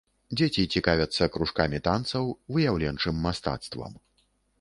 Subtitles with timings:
[0.37, 3.93] Дзеці цікавяцца кружкамі танцаў, выяўленчым мастацтвам.